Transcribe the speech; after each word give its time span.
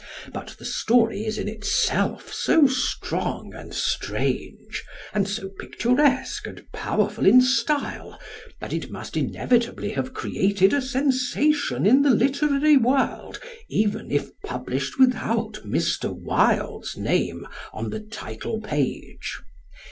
But 0.33 0.55
the 0.57 0.65
story 0.65 1.27
is 1.27 1.37
in 1.37 1.47
itself 1.47 2.33
so 2.33 2.65
strong 2.65 3.53
and 3.53 3.71
strange, 3.71 4.83
and 5.13 5.27
so 5.29 5.49
picturesque 5.59 6.47
and 6.47 6.65
powerful 6.71 7.27
in 7.27 7.39
style, 7.39 8.19
that 8.59 8.73
it 8.73 8.89
must 8.89 9.15
inevitably 9.15 9.91
have 9.91 10.15
created 10.15 10.73
a 10.73 10.81
sensation 10.81 11.85
in 11.85 12.01
the 12.01 12.09
literary 12.09 12.77
world, 12.77 13.39
even 13.69 14.09
if 14.11 14.31
published 14.43 14.97
without 14.97 15.59
Mr. 15.63 16.09
Wilde's 16.11 16.97
name 16.97 17.45
on 17.71 17.91
the 17.91 17.99
title 17.99 18.59
page. 18.59 19.37